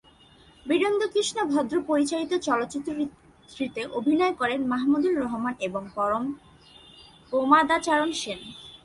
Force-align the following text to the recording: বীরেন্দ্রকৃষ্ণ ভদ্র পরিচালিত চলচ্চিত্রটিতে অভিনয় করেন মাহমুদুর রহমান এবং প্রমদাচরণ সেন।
বীরেন্দ্রকৃষ্ণ 0.65 1.37
ভদ্র 1.53 1.75
পরিচালিত 1.89 2.31
চলচ্চিত্রটিতে 2.47 3.81
অভিনয় 3.99 4.33
করেন 4.39 4.59
মাহমুদুর 4.67 5.15
রহমান 5.23 5.55
এবং 5.67 5.81
প্রমদাচরণ 7.33 8.09
সেন। 8.21 8.39